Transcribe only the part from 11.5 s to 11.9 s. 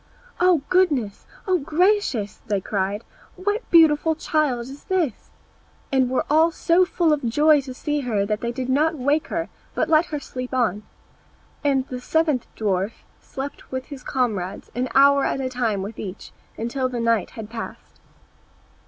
And